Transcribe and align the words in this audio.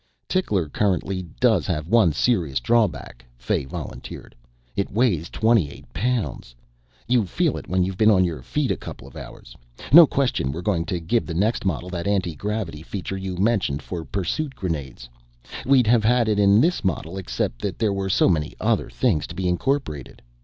"Tickler 0.27 0.67
currently 0.67 1.27
does 1.39 1.67
have 1.67 1.87
one 1.87 2.11
serious 2.11 2.59
drawback," 2.59 3.23
Fay 3.37 3.65
volunteered. 3.65 4.33
"It 4.75 4.89
weighs 4.91 5.29
28 5.29 5.93
pounds. 5.93 6.55
You 7.07 7.27
feel 7.27 7.55
it 7.55 7.67
when 7.69 7.83
you've 7.83 7.99
been 7.99 8.09
on 8.09 8.23
your 8.25 8.41
feet 8.41 8.71
a 8.71 8.75
couple 8.77 9.07
of 9.07 9.15
hours. 9.15 9.55
No 9.93 10.07
question 10.07 10.51
we're 10.51 10.63
going 10.63 10.85
to 10.85 10.99
give 10.99 11.27
the 11.27 11.35
next 11.35 11.65
model 11.65 11.91
that 11.91 12.07
antigravity 12.07 12.81
feature 12.81 13.15
you 13.15 13.37
mentioned 13.37 13.83
for 13.83 14.03
pursuit 14.03 14.55
grenades. 14.55 15.07
We'd 15.67 15.85
have 15.85 16.03
had 16.03 16.27
it 16.27 16.39
in 16.39 16.61
this 16.61 16.83
model 16.83 17.15
except 17.19 17.59
there 17.77 17.93
were 17.93 18.09
so 18.09 18.27
many 18.27 18.55
other 18.59 18.89
things 18.89 19.27
to 19.27 19.35
be 19.35 19.47
incorporated." 19.47 20.19